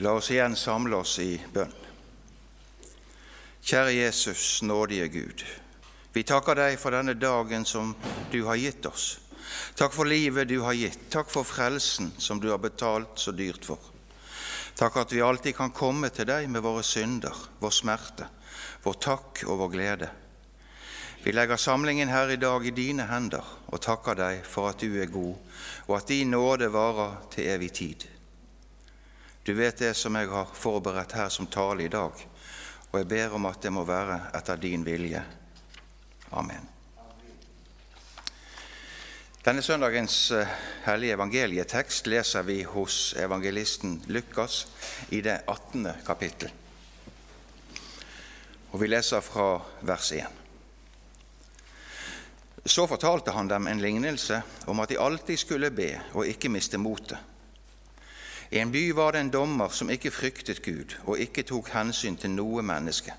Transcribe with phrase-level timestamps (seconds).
[0.00, 1.72] La oss igjen samle oss i bønn.
[3.60, 5.42] Kjære Jesus, nådige Gud.
[6.14, 7.90] Vi takker deg for denne dagen som
[8.32, 9.18] du har gitt oss.
[9.76, 11.10] Takk for livet du har gitt.
[11.12, 13.76] Takk for frelsen som du har betalt så dyrt for.
[14.78, 18.28] Takk at vi alltid kan komme til deg med våre synder, vår smerte,
[18.86, 20.08] vår takk og vår glede.
[21.26, 24.96] Vi legger samlingen her i dag i dine hender og takker deg for at du
[24.96, 25.36] er god,
[25.90, 28.08] og at din nåde varer til evig tid.
[29.50, 32.12] Du vet det som jeg har forberedt her som tale i dag,
[32.90, 35.18] og jeg ber om at det må være etter din vilje.
[36.38, 36.68] Amen.
[39.42, 40.52] Denne søndagens eh,
[40.84, 44.68] hellige evangelietekst leser vi hos evangelisten Lukas
[45.10, 45.88] i det 18.
[46.06, 46.52] kapittel.
[48.70, 49.48] Og vi leser fra
[49.80, 50.30] vers 1.
[52.70, 56.78] Så fortalte han dem en lignelse om at de alltid skulle be og ikke miste
[56.78, 57.18] motet.
[58.50, 62.16] I en by var det en dommer som ikke fryktet Gud og ikke tok hensyn
[62.18, 63.14] til noe menneske.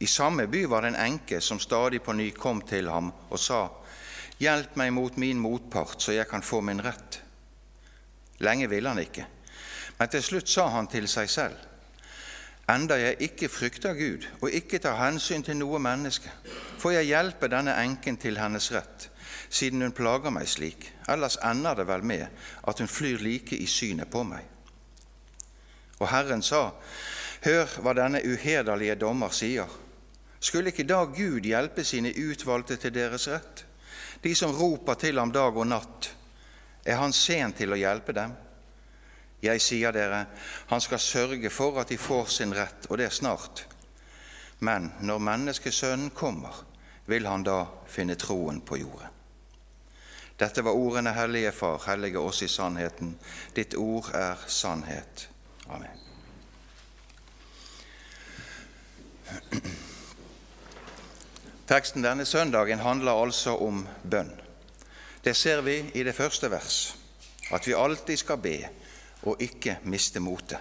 [0.00, 3.40] I samme by var det en enke som stadig på ny kom til ham og
[3.40, 3.66] sa,
[4.36, 7.22] Hjelp meg mot min motpart, så jeg kan få min rett.
[8.44, 9.24] Lenge ville han ikke,
[9.96, 11.56] men til slutt sa han til seg selv,
[12.68, 16.28] Enda jeg ikke frykter Gud og ikke tar hensyn til noe menneske,
[16.82, 19.06] får jeg hjelpe denne enken til hennes rett
[19.48, 22.26] siden hun plager meg slik, ellers ender det vel med
[22.66, 24.44] at hun flyr like i synet på meg.
[26.00, 26.70] Og Herren sa,
[27.46, 29.68] Hør hva denne uhederlige dommer sier.
[30.40, 33.62] Skulle ikke da Gud hjelpe sine utvalgte til deres rett?
[34.24, 36.10] De som roper til ham dag og natt,
[36.86, 38.34] er han sen til å hjelpe dem?
[39.42, 40.24] Jeg sier dere,
[40.70, 43.66] han skal sørge for at de får sin rett, og det snart.
[44.64, 46.64] Men når Menneskesønnen kommer,
[47.06, 47.60] vil han da
[47.90, 49.15] finne troen på jorden.
[50.36, 53.14] Dette var ordene, Hellige Far, hellige oss i sannheten.
[53.56, 55.28] Ditt ord er sannhet.
[55.68, 56.02] Amen.
[61.66, 64.30] Teksten denne søndagen handler altså om bønn.
[65.24, 66.94] Det ser vi i det første vers,
[67.50, 68.58] at vi alltid skal be
[69.26, 70.60] og ikke miste motet.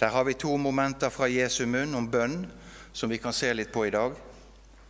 [0.00, 2.46] Der har vi to momenter fra Jesu munn om bønn
[2.92, 4.14] som vi kan se litt på i dag.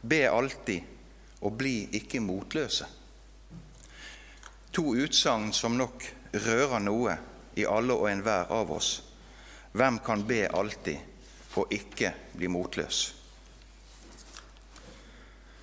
[0.04, 0.84] Be alltid,
[1.40, 2.86] og bli ikke motløse.
[4.78, 7.16] To utsagn som nok rører noe
[7.58, 8.90] i alle og enhver av oss.
[9.74, 12.98] Hvem kan be alltid og ikke bli motløs?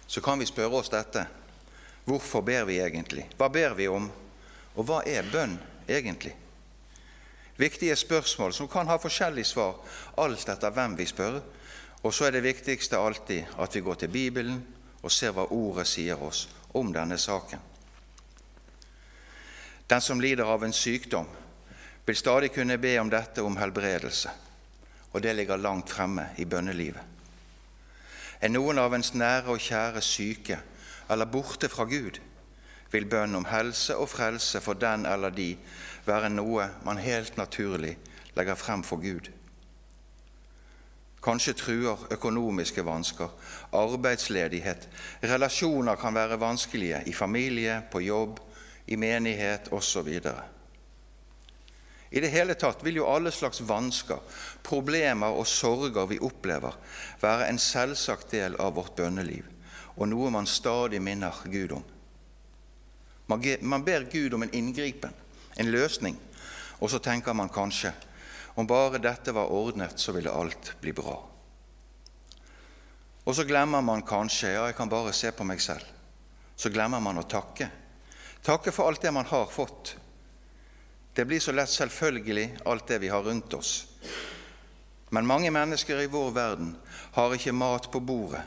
[0.04, 1.24] Så kan vi spørre oss dette.
[2.04, 3.24] Hvorfor ber vi egentlig?
[3.40, 4.10] Hva ber vi om?
[4.76, 5.54] Og hva er bønn
[5.88, 6.34] egentlig?
[7.56, 9.78] Viktige spørsmål som kan ha forskjellig svar,
[10.20, 11.40] alt etter hvem vi spør.
[12.04, 14.60] Og så er det viktigste alltid at vi går til Bibelen
[15.00, 17.64] og ser hva Ordet sier oss om denne saken.
[19.90, 21.28] Den som lider av en sykdom,
[22.06, 24.30] vil stadig kunne be om dette om helbredelse,
[25.14, 27.02] og det ligger langt fremme i bønnelivet.
[28.42, 30.58] Er noen av ens nære og kjære syke
[31.10, 32.20] eller borte fra Gud,
[32.92, 35.56] vil bønn om helse og frelse for den eller de
[36.06, 37.96] være noe man helt naturlig
[38.36, 39.32] legger frem for Gud.
[41.26, 43.32] Kanskje truer økonomiske vansker,
[43.74, 44.90] arbeidsledighet,
[45.24, 48.40] relasjoner kan være vanskelige i familie, på jobb,
[48.86, 50.10] i menighet osv.
[52.10, 54.22] I det hele tatt vil jo alle slags vansker,
[54.64, 56.78] problemer og sorger vi opplever,
[57.22, 59.56] være en selvsagt del av vårt bønneliv
[59.96, 61.84] og noe man stadig minner Gud om.
[63.28, 65.14] Man ber Gud om en inngripen,
[65.56, 66.18] en løsning,
[66.80, 67.94] og så tenker man kanskje
[68.56, 71.16] om bare dette var ordnet, så ville alt bli bra.
[73.26, 75.84] Og så glemmer man kanskje ja, jeg kan bare se på meg selv.
[76.56, 77.68] Så glemmer man å takke
[78.46, 79.96] Takke for alt det man har fått.
[81.14, 83.88] Det blir så lett selvfølgelig, alt det vi har rundt oss.
[85.10, 86.76] Men mange mennesker i vår verden
[87.16, 88.44] har ikke mat på bordet.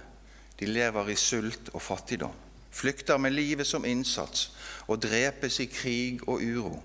[0.59, 2.35] De lever i sult og fattigdom,
[2.71, 4.51] flykter med livet som innsats
[4.87, 6.77] og drepes i krig og uro.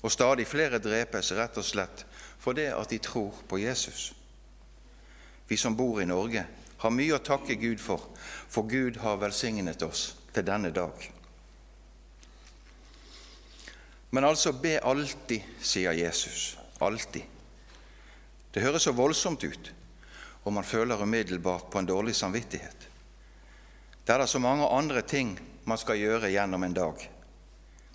[0.00, 2.06] Og stadig flere drepes rett og slett
[2.38, 4.12] for det at de tror på Jesus.
[5.48, 6.46] Vi som bor i Norge,
[6.76, 8.00] har mye å takke Gud for,
[8.48, 11.15] for Gud har velsignet oss til denne dag.
[14.16, 16.54] Men altså be alltid, sier Jesus.
[16.80, 17.22] Alltid.
[18.48, 19.66] Det høres så voldsomt ut,
[20.40, 22.86] og man føler umiddelbart på en dårlig samvittighet.
[24.00, 25.34] Det er da så mange andre ting
[25.68, 27.02] man skal gjøre gjennom en dag.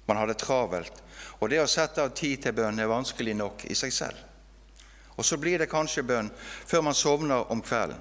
[0.06, 1.02] Man har det travelt,
[1.40, 4.22] og det å sette av tid til bønn er vanskelig nok i seg selv.
[5.18, 7.98] Og så blir det kanskje bønn før man sovner om kvelden.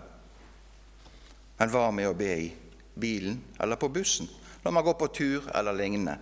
[1.57, 2.53] Men hva med å be i
[3.01, 4.29] bilen eller på bussen,
[4.61, 6.21] når man går på tur eller lignende?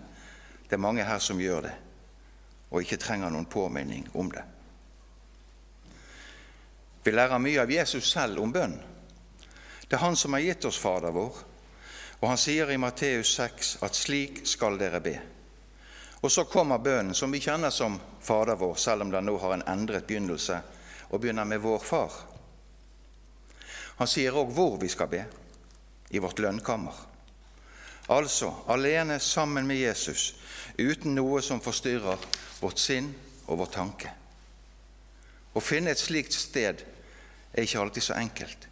[0.70, 1.76] Det er mange her som gjør det.
[2.70, 4.44] Og ikke trenger noen påminning om det.
[7.04, 8.76] Vi lærer mye av Jesus selv om bønn.
[9.88, 11.36] Det er Han som har gitt oss Fader vår,
[12.20, 15.14] og han sier i Matteus 6 at slik skal dere be.
[16.20, 19.54] Og så kommer bønnen som vi kjenner som Fader vår, selv om den nå har
[19.54, 20.60] en endret begynnelse
[21.08, 22.12] og begynner med Vår Far.
[23.98, 25.22] Han sier òg hvor vi skal be,
[26.10, 26.94] i vårt lønnkammer.
[28.08, 30.34] Altså alene sammen med Jesus,
[30.78, 32.24] uten noe som forstyrrer
[32.60, 33.12] vårt sinn
[33.46, 34.12] og vår tanke.
[35.54, 36.84] Å finne et slikt sted
[37.52, 38.68] er ikke alltid så enkelt.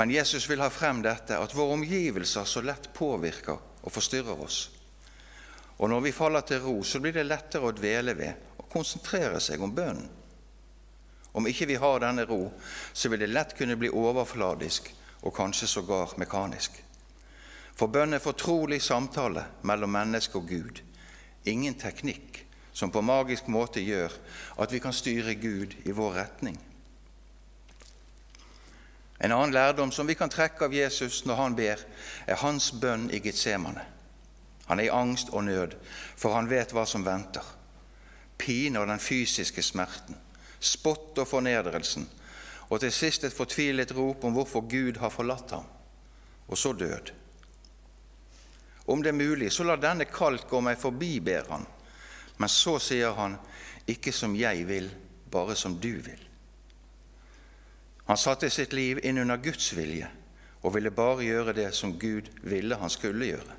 [0.00, 4.62] Men Jesus vil ha frem dette at våre omgivelser så lett påvirker og forstyrrer oss.
[5.80, 9.40] Og når vi faller til ro, så blir det lettere å dvele ved og konsentrere
[9.40, 10.08] seg om bønnen.
[11.32, 12.48] Om ikke vi har denne ro,
[12.92, 14.90] så vil det lett kunne bli overfladisk
[15.22, 16.74] og kanskje sågar mekanisk.
[17.80, 20.82] For bønn er fortrolig samtale mellom menneske og Gud,
[21.48, 22.42] ingen teknikk
[22.76, 24.12] som på magisk måte gjør
[24.60, 26.58] at vi kan styre Gud i vår retning.
[29.20, 31.80] En annen lærdom som vi kan trekke av Jesus når han ber,
[32.28, 33.86] er hans bønn i Getsemane.
[34.68, 35.76] Han er i angst og nød,
[36.16, 37.44] for han vet hva som venter.
[38.36, 40.20] Pine og den fysiske smerten,
[40.60, 42.04] spott og fornedrelsen,
[42.68, 45.64] og til sist et fortvilet rop om hvorfor Gud har forlatt ham,
[46.48, 47.12] og så død.
[48.90, 51.66] Om det er mulig, så la denne kalk gå meg forbi, ber han.
[52.42, 53.36] Men så sier han,
[53.86, 54.88] ikke som jeg vil,
[55.30, 56.24] bare som du vil.
[58.10, 60.08] Han satte sitt liv inn under Guds vilje
[60.66, 63.54] og ville bare gjøre det som Gud ville han skulle gjøre.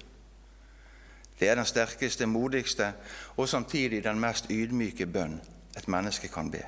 [1.40, 2.92] Det er den sterkeste, modigste
[3.38, 5.40] og samtidig den mest ydmyke bønn
[5.78, 6.62] et menneske kan be.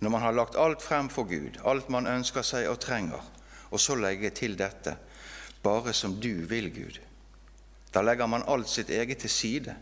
[0.00, 3.22] Når man har lagt alt frem for Gud, alt man ønsker seg og trenger,
[3.70, 4.96] og så legger til dette
[5.66, 7.00] bare som du vil, Gud.
[7.94, 9.74] Da legger man alt sitt eget til side,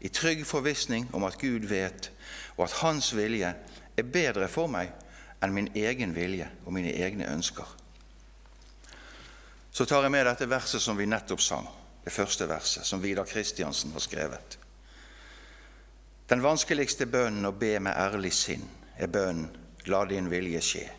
[0.00, 2.10] i trygg forvissning om at Gud vet,
[2.56, 3.54] og at Hans vilje
[3.96, 4.90] er bedre for meg
[5.42, 7.66] enn min egen vilje og mine egne ønsker.
[9.70, 11.68] Så tar jeg med dette verset som vi nettopp sang
[12.04, 14.58] det første verset, som Vidar Kristiansen har skrevet.
[16.28, 18.64] Den vanskeligste bønnen å be med ærlig sinn
[18.98, 19.50] er bønnen
[19.86, 20.90] 'La din vilje skje'.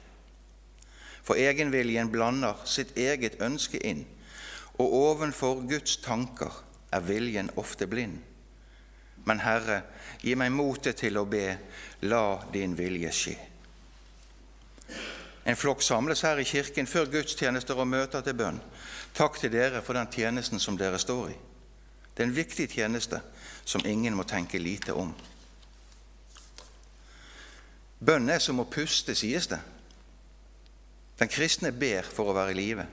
[1.23, 4.05] For egenviljen blander sitt eget ønske inn,
[4.79, 8.17] og ovenfor Guds tanker er viljen ofte blind.
[9.27, 9.81] Men Herre,
[10.23, 11.57] gi meg motet til å be
[12.01, 13.37] 'La din vilje skje'.
[15.45, 18.61] En flokk samles her i kirken før gudstjenester og møter til bønn.
[19.13, 21.35] Takk til dere for den tjenesten som dere står i.
[22.15, 23.21] Det er en viktig tjeneste
[23.65, 25.15] som ingen må tenke lite om.
[27.99, 29.59] Bønn er som å puste, sies det.
[31.19, 32.85] Den kristne ber for å være i live,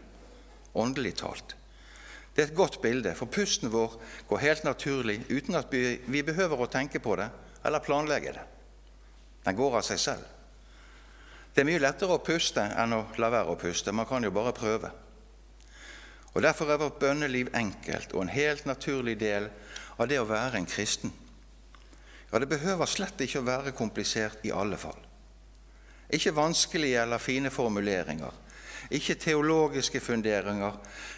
[0.74, 1.54] åndelig talt.
[2.36, 3.94] Det er et godt bilde, for pusten vår
[4.28, 7.30] går helt naturlig uten at vi behøver å tenke på det
[7.64, 8.42] eller planlegge det.
[9.46, 10.26] Den går av seg selv.
[11.54, 13.94] Det er mye lettere å puste enn å la være å puste.
[13.94, 14.90] Man kan jo bare prøve.
[16.34, 19.48] Og Derfor er vårt bønneliv enkelt og en helt naturlig del
[19.96, 21.14] av det å være en kristen.
[22.28, 24.98] Ja, Det behøver slett ikke å være komplisert i alle fall.
[26.12, 28.34] Ikke vanskelige eller fine formuleringer,
[28.90, 30.76] ikke teologiske funderinger,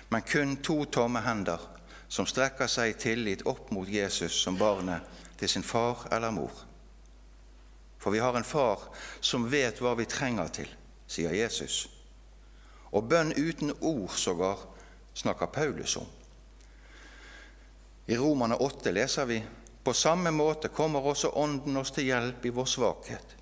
[0.09, 1.61] men kun to tomme hender
[2.09, 5.05] som strekker seg i tillit opp mot Jesus som barnet
[5.39, 6.65] til sin far eller mor.
[7.99, 8.89] For vi har en far
[9.21, 10.69] som vet hva vi trenger til,
[11.07, 11.87] sier Jesus.
[12.95, 14.65] Og bønn uten ord sågar
[15.19, 16.07] snakker Paulus om.
[18.09, 19.43] I Romane 8 leser vi
[19.85, 23.35] på samme måte kommer også Ånden oss til hjelp i vår svakhet.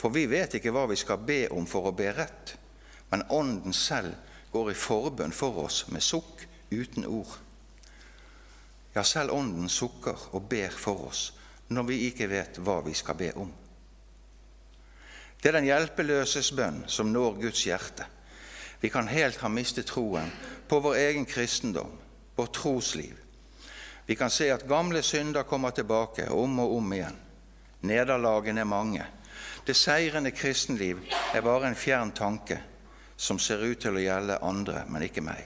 [0.00, 2.56] For vi vet ikke hva vi skal be om for å be rett,
[3.10, 4.14] men Ånden selv
[4.52, 7.36] går i forbønn for oss med sukk uten ord.
[8.94, 11.30] Ja, selv Ånden sukker og ber for oss
[11.70, 13.50] når vi ikke vet hva vi skal be om.
[15.40, 18.06] Det er den hjelpeløses bønn som når Guds hjerte.
[18.80, 20.30] Vi kan helt ha mistet troen
[20.68, 21.92] på vår egen kristendom,
[22.36, 23.14] vårt trosliv.
[24.06, 27.18] Vi kan se at gamle synder kommer tilbake om og om igjen.
[27.86, 29.06] Nederlagene er mange.
[29.66, 30.98] Det seirende kristenliv
[31.34, 32.58] er bare en fjern tanke
[33.20, 35.42] som ser ut til å gjelde andre, men ikke meg.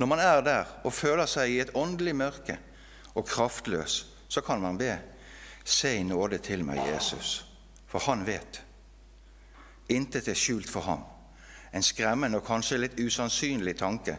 [0.00, 2.56] Når man er der og føler seg i et åndelig mørke
[3.14, 4.92] og kraftløs, så kan man be
[5.70, 7.44] Se i nåde til meg, Jesus,
[7.86, 8.62] for han vet.
[9.92, 11.02] Intet er skjult for ham
[11.72, 14.16] en skremmende og kanskje litt usannsynlig tanke,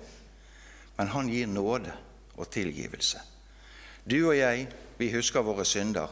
[0.98, 1.94] men han gir nåde
[2.38, 3.20] og tilgivelse.
[4.06, 6.10] Du og jeg, vi husker våre synder,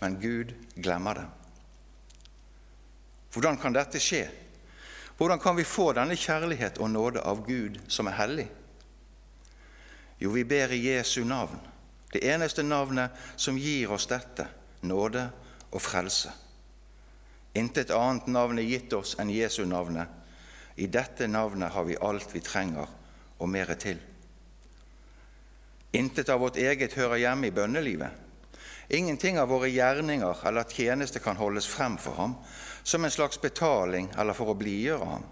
[0.00, 1.34] men Gud glemmer dem.
[3.32, 4.24] Hvordan kan dette skje?
[5.18, 8.46] Hvordan kan vi få denne kjærlighet og nåde av Gud som er hellig?
[10.22, 11.58] Jo, vi ber i Jesu navn,
[12.12, 14.46] Det eneste navnet som gir oss dette,
[14.80, 15.26] nåde
[15.70, 16.30] og frelse.
[17.54, 20.08] Intet annet navn er gitt oss enn Jesu navnet.
[20.76, 22.88] I dette navnet har vi alt vi trenger,
[23.38, 23.98] og mere til.
[25.92, 28.27] Intet av vårt eget hører hjemme i bønnelivet.
[28.88, 32.34] Ingenting av våre gjerninger eller tjeneste kan holdes frem for ham
[32.82, 35.26] som en slags betaling eller for å blidgjøre ham.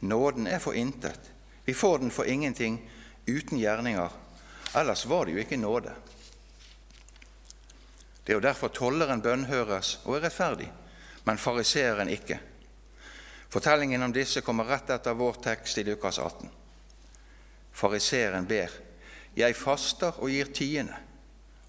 [0.00, 1.30] Nåden er for intet.
[1.64, 2.76] Vi får den for ingenting
[3.26, 4.10] uten gjerninger.
[4.76, 5.94] Ellers var det jo ikke nåde.
[8.24, 10.68] Det er jo derfor tolleren bønnhøres og er rettferdig,
[11.24, 12.36] men fariseeren ikke.
[13.48, 16.50] Fortellingen om disse kommer rett etter vår tekst i Lukas 18.
[17.72, 18.70] Fariseeren ber,
[19.36, 21.07] 'Jeg faster og gir tiende',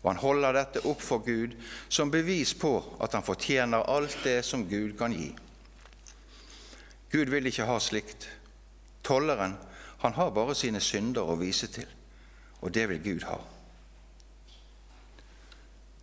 [0.02, 1.56] og han holder dette opp for Gud
[1.92, 2.72] som bevis på
[3.04, 5.34] at han fortjener alt det som Gud kan gi.
[7.12, 8.30] Gud vil ikke ha slikt.
[9.04, 9.58] Tolleren
[10.00, 11.88] han har bare sine synder å vise til,
[12.62, 13.40] og det vil Gud ha.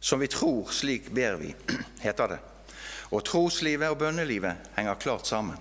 [0.00, 1.55] Som vi tror, slik ber vi,
[2.05, 2.41] heter det.
[3.15, 5.57] Og troslivet og bønnelivet henger klart sammen.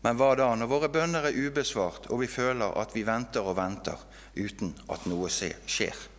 [0.00, 3.58] Men hva da når våre bønner er ubesvart, og vi føler at vi venter og
[3.58, 4.00] venter
[4.38, 6.09] uten at noe skjer?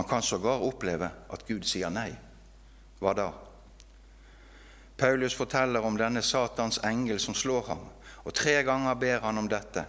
[0.00, 2.08] Man kan sågar oppleve at Gud sier nei.
[3.04, 3.26] Hva da?
[4.96, 7.82] Paulus forteller om denne Satans engel som slår ham,
[8.24, 9.82] og tre ganger ber han om dette,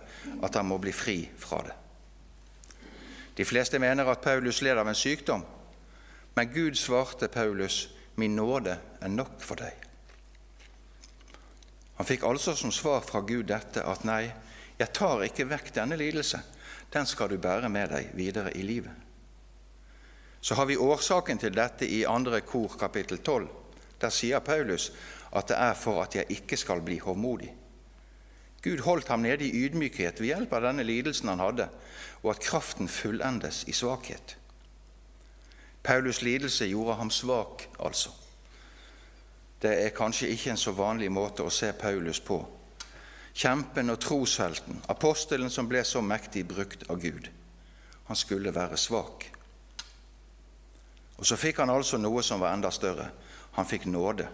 [0.44, 1.76] at han må bli fri fra det.
[3.38, 5.46] De fleste mener at Paulus led av en sykdom,
[6.36, 9.88] men Gud svarte Paulus, 'Min nåde er nok for deg'.
[11.96, 14.34] Han fikk altså som svar fra Gud dette at 'nei,
[14.80, 16.44] jeg tar ikke vekk denne lidelse',
[16.94, 19.11] den skal du bære med deg videre i livet.
[20.42, 23.48] Så har vi årsaken til dette i andre kor kapittel 12.
[24.02, 24.92] Der sier Paulus
[25.32, 27.54] at det er for at jeg ikke skal bli hovmodig.
[28.62, 31.70] Gud holdt ham nede i ydmykhet ved hjelp av denne lidelsen han hadde,
[32.22, 34.38] og at kraften fullendes i svakhet.
[35.84, 38.12] Paulus' lidelse gjorde ham svak, altså.
[39.62, 42.38] Det er kanskje ikke en så vanlig måte å se Paulus på.
[43.34, 47.30] Kjempen og troshelten, apostelen som ble så mektig brukt av Gud.
[48.10, 49.30] Han skulle være svak.
[51.22, 53.12] Og så fikk han altså noe som var enda større.
[53.54, 54.26] Han fikk nåde.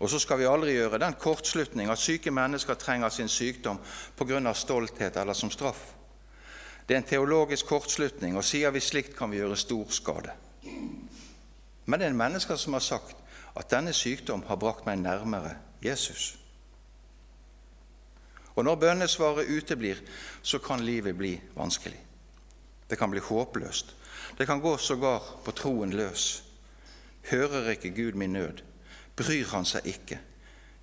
[0.00, 3.78] Og så skal vi aldri gjøre den kortslutning at syke mennesker trenger sin sykdom
[4.16, 4.54] pga.
[4.54, 5.92] stolthet eller som straff.
[6.88, 10.32] Det er en teologisk kortslutning, og sier vi slikt, kan vi gjøre stor skade.
[11.84, 13.16] Men det er mennesker som har sagt
[13.56, 16.38] at denne sykdom har brakt meg nærmere Jesus.
[18.56, 20.00] Og når bønnesvaret uteblir,
[20.42, 22.09] så kan livet bli vanskelig.
[22.90, 23.94] Det kan bli håpløst.
[24.38, 26.42] Det kan gå sågar på troen løs.
[27.30, 28.64] Hører ikke Gud min nød?
[29.20, 30.18] bryr han seg ikke.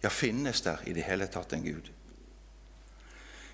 [0.03, 1.89] Ja, finnes der i det hele tatt en Gud?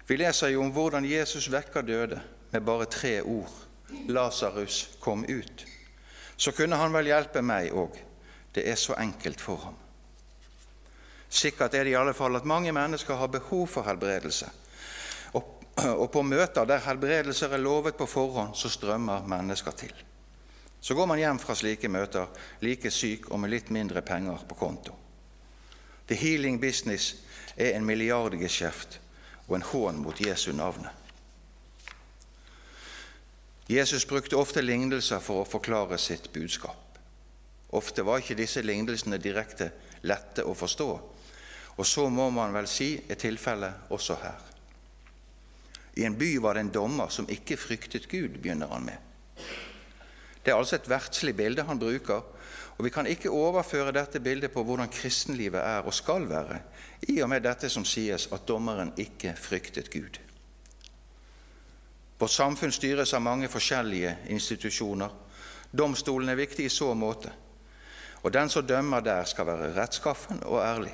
[0.07, 2.19] Vi leser jo om hvordan Jesus vekker døde
[2.51, 3.53] med bare tre ord.
[4.09, 5.65] Lasarus, kom ut.
[6.37, 7.95] Så kunne han vel hjelpe meg òg.
[8.53, 9.77] Det er så enkelt for ham.
[11.29, 14.49] Sikkert er det i alle fall at mange mennesker har behov for helbredelse.
[15.81, 19.93] Og på møter der helbredelser er lovet på forhånd, så strømmer mennesker til.
[20.83, 22.27] Så går man hjem fra slike møter
[22.61, 24.93] like syk og med litt mindre penger på konto.
[26.07, 27.15] The healing business
[27.55, 28.99] er en milliardgeskjeft
[29.47, 30.91] og en hån mot Jesu navnet.
[33.69, 36.99] Jesus brukte ofte lignelser for å forklare sitt budskap.
[37.73, 39.71] Ofte var ikke disse lignelsene direkte
[40.03, 40.89] lette å forstå,
[41.73, 44.52] og så må man vel si er tilfellet også her.
[45.93, 48.97] I en by var det en dommer som ikke fryktet Gud, begynner han med.
[50.43, 52.23] Det er altså et verdslig bilde han bruker,
[52.77, 56.59] og vi kan ikke overføre dette bildet på hvordan kristenlivet er og skal være,
[57.07, 60.17] i og med dette som sies at dommeren ikke fryktet Gud.
[62.19, 65.09] Vårt samfunn styres av mange forskjellige institusjoner.
[65.71, 67.33] Domstolen er viktig i så måte.
[68.23, 70.93] Og den som dømmer der, skal være rettskaffen og ærlig.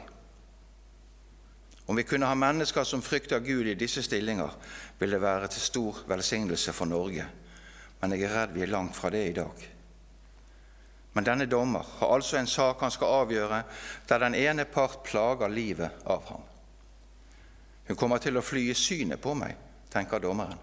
[1.89, 4.53] Om vi kunne ha mennesker som frykter Gud i disse stillinger,
[4.99, 7.25] ville det være til stor velsignelse for Norge
[7.99, 9.65] men jeg er redd vi er langt fra det i dag.
[11.13, 13.63] Men denne dommer har altså en sak han skal avgjøre,
[14.07, 16.45] der den ene part plager livet av ham.
[17.89, 19.55] Hun kommer til å fly i synet på meg,
[19.91, 20.59] tenker dommeren.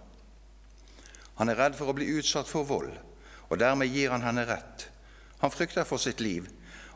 [1.36, 2.94] Han er redd for å bli utsatt for vold,
[3.50, 4.86] og dermed gir han henne rett.
[5.42, 6.46] Han frykter for sitt liv,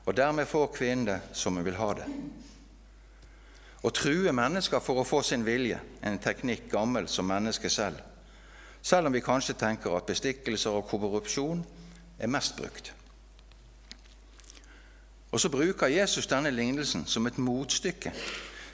[0.07, 2.07] og dermed får kvinnen det som hun vil ha det.
[3.83, 8.07] Å true mennesker for å få sin vilje, en teknikk gammel som mennesket selv
[8.83, 11.65] selv om vi kanskje tenker at bestikkelser og korrupsjon
[12.19, 12.93] er mest brukt.
[15.31, 18.13] Og så bruker Jesus denne lignelsen som et motstykke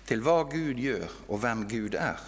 [0.06, 2.22] til hva Gud gjør, og hvem Gud er.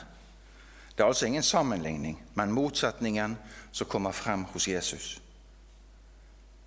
[0.91, 3.37] Det er altså ingen sammenligning, men motsetningen
[3.73, 5.21] som kommer frem hos Jesus.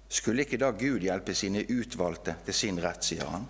[0.10, 3.46] Skulle ikke da Gud hjelpe sine utvalgte til sin rett, sier han?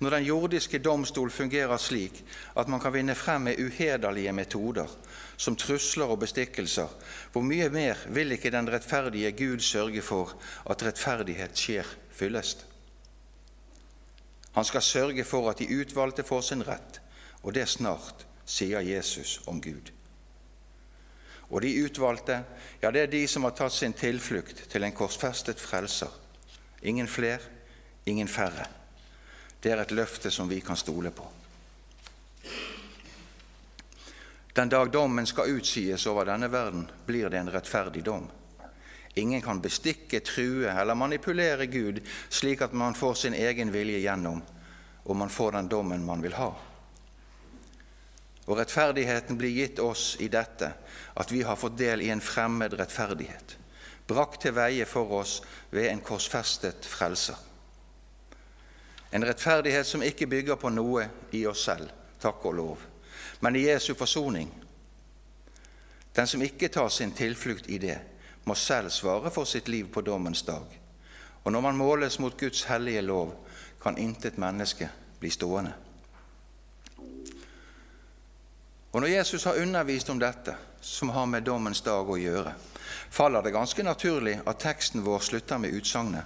[0.00, 2.22] Når den jordiske domstol fungerer slik
[2.56, 4.88] at man kan vinne frem med uhederlige metoder,
[5.36, 6.88] som trusler og bestikkelser,
[7.32, 10.32] hvor mye mer vil ikke den rettferdige Gud sørge for
[10.70, 12.64] at rettferdighet skjer fyllest?
[14.56, 17.00] Han skal sørge for at de utvalgte får sin rett,
[17.42, 19.92] og det snart, sier Jesus om Gud.
[21.50, 22.42] Og de utvalgte,
[22.82, 26.10] ja, det er de som har tatt sin tilflukt til en korsfestet frelser.
[26.82, 27.42] Ingen fler,
[28.06, 28.79] ingen færre.
[29.60, 31.26] Det er et løfte som vi kan stole på.
[34.52, 38.26] Den dag dommen skal utsies over denne verden, blir det en rettferdig dom.
[39.14, 44.42] Ingen kan bestikke, true eller manipulere Gud slik at man får sin egen vilje gjennom,
[45.04, 46.50] og man får den dommen man vil ha.
[48.46, 50.72] Og rettferdigheten blir gitt oss i dette,
[51.14, 53.56] at vi har fått del i en fremmed rettferdighet,
[54.08, 55.40] brakt til veie for oss
[55.70, 57.49] ved en korsfestet frelser.
[59.12, 61.90] En rettferdighet som ikke bygger på noe i oss selv,
[62.22, 62.84] takk og lov,
[63.40, 64.50] men i Jesu forsoning.
[66.14, 67.98] Den som ikke tar sin tilflukt i det,
[68.44, 70.66] må selv svare for sitt liv på dommens dag.
[71.44, 73.34] Og når man måles mot Guds hellige lov,
[73.82, 74.90] kan intet menneske
[75.20, 75.72] bli stående.
[78.92, 82.54] Og Når Jesus har undervist om dette, som har med dommens dag å gjøre,
[83.10, 86.24] faller det ganske naturlig at teksten vår slutter med utsagnet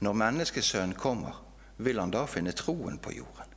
[0.00, 1.45] Når Menneskesønnen kommer,
[1.76, 3.52] vil han da finne troen på jorden?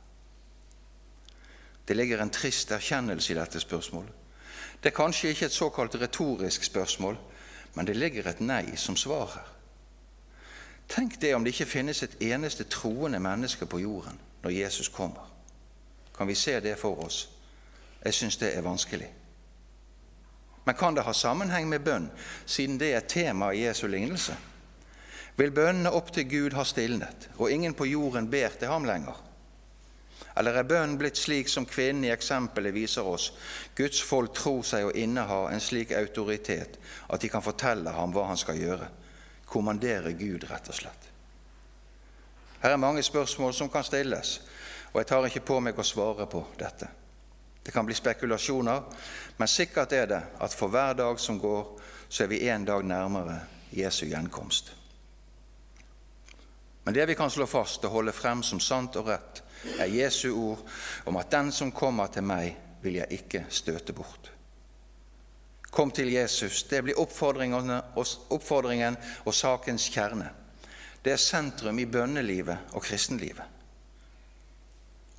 [1.88, 4.12] Det ligger en trist erkjennelse i dette spørsmålet.
[4.82, 7.18] Det er kanskje ikke et såkalt retorisk spørsmål,
[7.74, 9.48] men det ligger et nei som svar her.
[10.88, 15.26] Tenk det om det ikke finnes et eneste troende menneske på jorden når Jesus kommer.
[16.16, 17.28] Kan vi se det for oss?
[18.04, 19.10] Jeg syns det er vanskelig.
[20.64, 22.10] Men kan det ha sammenheng med bønn,
[22.46, 24.36] siden det er tema i Jesu lignelse?
[25.40, 29.16] Vil bønnene opp til Gud ha stilnet, og ingen på jorden ber til ham lenger?
[30.36, 33.30] Eller er bønnen blitt slik som kvinnen i eksempelet viser oss?
[33.76, 36.76] Guds folk tror seg å inneha en slik autoritet
[37.08, 38.88] at de kan fortelle ham hva han skal gjøre.
[39.48, 41.08] Kommandere Gud, rett og slett.
[42.60, 44.34] Her er mange spørsmål som kan stilles,
[44.92, 46.90] og jeg tar ikke på meg å svare på dette.
[47.64, 48.84] Det kan bli spekulasjoner,
[49.40, 51.64] men sikkert er det at for hver dag som går,
[52.08, 53.40] så er vi en dag nærmere
[53.72, 54.74] Jesu gjenkomst.
[56.90, 59.44] Men det vi kan slå fast og holde frem som sant og rett,
[59.78, 60.64] er Jesu ord
[61.06, 64.32] om at den som kommer til meg, vil jeg ikke støte bort.
[65.70, 66.64] Kom til Jesus.
[66.66, 70.32] Det blir oppfordringen og sakens kjerne.
[70.98, 73.46] Det er sentrum i bønnelivet og kristenlivet.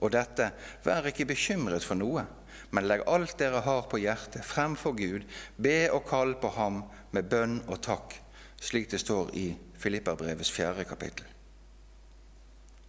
[0.04, 0.52] Og dette,
[0.84, 2.28] vær ikke bekymret for noe,
[2.76, 5.24] men legg alt dere har på hjertet, fremfor Gud.
[5.56, 6.84] Be og kall på ham
[7.16, 8.20] med bønn og takk,
[8.60, 11.31] slik det står i Filipperbrevets fjerde kapittel.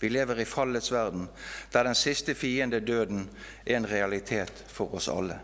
[0.03, 1.29] Vi lever i fallets verden,
[1.73, 3.29] der den siste fiende, døden,
[3.67, 5.37] er en realitet for oss alle.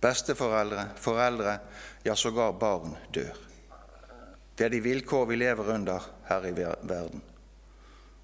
[0.00, 1.58] Besteforeldre, foreldre,
[2.02, 3.36] ja sågar barn dør.
[4.58, 7.22] Det er de vilkår vi lever under her i verden.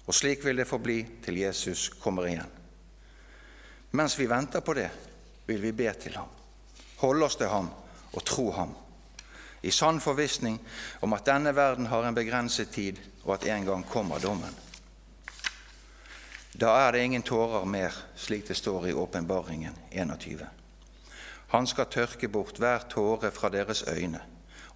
[0.05, 2.51] Og slik vil det forbli til Jesus kommer igjen.
[3.91, 4.89] Mens vi venter på det,
[5.47, 6.27] vil vi be til ham,
[6.97, 7.69] holde oss til ham
[8.11, 8.75] og tro ham,
[9.61, 10.59] i sann forvissning
[10.99, 14.51] om at denne verden har en begrenset tid, og at en gang kommer dommen.
[16.59, 20.43] Da er det ingen tårer mer, slik det står i Åpenbaringen 21.
[21.47, 24.19] Han skal tørke bort hver tåre fra deres øyne,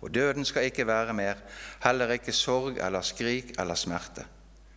[0.01, 1.35] og døden skal ikke være mer,
[1.83, 4.25] heller ikke sorg eller skrik eller smerte,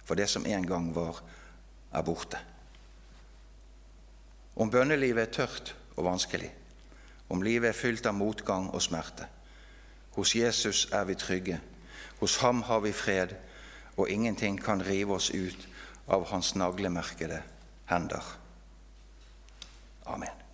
[0.04, 1.22] for det som en gang var,
[1.92, 2.38] er borte.
[4.56, 6.50] Om bønnelivet er tørt og vanskelig,
[7.28, 9.26] om livet er fylt av motgang og smerte,
[10.18, 11.60] hos Jesus er vi trygge,
[12.18, 13.36] hos ham har vi fred,
[13.96, 15.68] og ingenting kan rive oss ut
[16.08, 17.42] av hans naglemerkede
[17.86, 18.22] hender.
[20.04, 20.47] Amen.